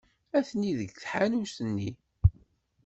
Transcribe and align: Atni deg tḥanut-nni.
Atni 0.37 0.71
deg 0.79 0.89
tḥanut-nni. 0.91 1.89